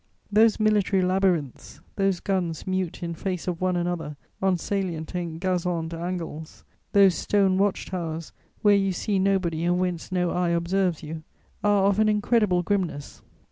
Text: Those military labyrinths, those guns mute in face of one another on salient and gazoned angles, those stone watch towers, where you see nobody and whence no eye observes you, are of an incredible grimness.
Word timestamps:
Those 0.31 0.59
military 0.59 1.03
labyrinths, 1.03 1.79
those 1.95 2.19
guns 2.19 2.65
mute 2.65 3.03
in 3.03 3.13
face 3.13 3.47
of 3.47 3.61
one 3.61 3.75
another 3.75 4.17
on 4.41 4.57
salient 4.57 5.13
and 5.13 5.39
gazoned 5.39 5.93
angles, 5.93 6.63
those 6.91 7.13
stone 7.13 7.59
watch 7.59 7.85
towers, 7.85 8.33
where 8.63 8.73
you 8.73 8.93
see 8.93 9.19
nobody 9.19 9.63
and 9.63 9.77
whence 9.79 10.11
no 10.11 10.31
eye 10.31 10.49
observes 10.49 11.03
you, 11.03 11.21
are 11.63 11.83
of 11.85 11.99
an 11.99 12.09
incredible 12.09 12.63
grimness. 12.63 13.21